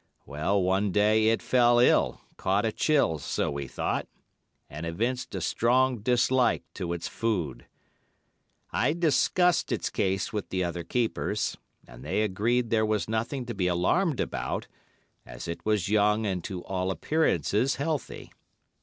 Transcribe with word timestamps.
Well, 0.25 0.59
one 0.63 0.91
day 0.91 1.27
it 1.29 1.43
fell 1.43 1.77
ill, 1.77 2.21
caught 2.35 2.65
a 2.65 2.71
chill, 2.71 3.19
so 3.19 3.51
we 3.51 3.67
thought, 3.67 4.07
and 4.67 4.83
evinced 4.83 5.35
a 5.35 5.41
strong 5.41 5.99
dislike 5.99 6.63
to 6.73 6.91
its 6.93 7.07
food. 7.07 7.67
I 8.71 8.93
discussed 8.93 9.71
its 9.71 9.91
case 9.91 10.33
with 10.33 10.49
the 10.49 10.63
other 10.63 10.83
keepers, 10.83 11.55
and 11.87 12.03
they 12.03 12.23
agreed 12.23 12.71
there 12.71 12.83
was 12.83 13.07
nothing 13.07 13.45
to 13.45 13.53
be 13.53 13.67
alarmed 13.67 14.19
about, 14.19 14.67
as 15.23 15.47
it 15.47 15.63
was 15.67 15.87
young 15.87 16.25
and 16.25 16.43
to 16.45 16.63
all 16.63 16.89
appearances 16.89 17.75
healthy. 17.75 18.31